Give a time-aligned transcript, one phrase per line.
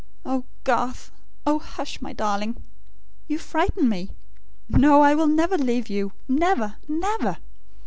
[0.25, 1.11] Oh, Garth!...
[1.45, 2.57] Oh hush, my darling!...
[3.27, 4.09] You frighten me!...
[4.67, 7.37] No, I will never leave you; never, never!